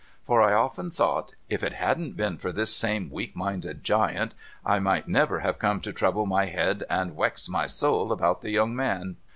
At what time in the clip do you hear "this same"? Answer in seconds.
2.51-3.11